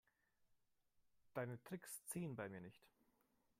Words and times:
Deine 1.35 1.61
Tricks 1.63 2.03
ziehen 2.07 2.35
bei 2.35 2.49
mir 2.49 2.59
nicht. 2.59 2.81